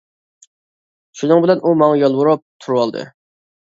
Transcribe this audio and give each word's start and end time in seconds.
شۇنىڭ 1.21 1.45
بىلەن 1.45 1.61
ئۇ 1.67 1.75
ماڭا 1.85 2.01
يالۋۇرۇپ 2.05 2.43
تۇرۇۋالدى. 2.67 3.05